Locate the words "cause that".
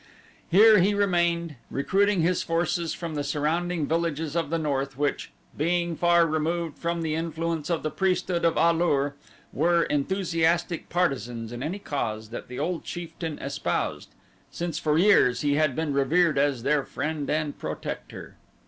11.77-12.47